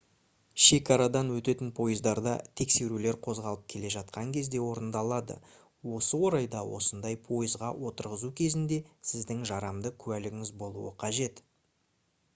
[0.67, 5.35] шекарадан өтетін пойыздарда тексерулер қозғалып келе жатқан кезде орындалады
[5.97, 8.79] осы орайда осындай пойызға отырғызу кезінде
[9.11, 11.43] сіздің жарамды куәлігіңіз болуы қажет